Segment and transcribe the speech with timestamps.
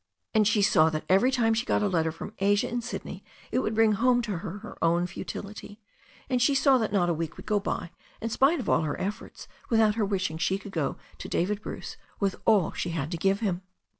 [0.33, 3.05] And she saw that ev^n ^^''^^^^^^^^ a letter from Asia in THE STORY OF A
[3.05, 5.79] NEW ZEALAND RIVER 393 Sydney it would bring home to her her own futility.
[6.27, 8.99] And she saw that not a week would go by, in spite of all her
[8.99, 13.17] efforts, without her wishing she could go to David Bruce with all she had to
[13.17, 13.61] give him.